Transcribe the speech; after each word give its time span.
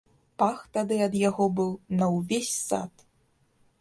Пах 0.43 0.61
тады 0.77 0.97
ад 1.07 1.13
яго 1.29 1.45
быў 1.59 1.69
на 1.99 2.05
ўвесь 2.15 2.51
сад! 2.67 3.09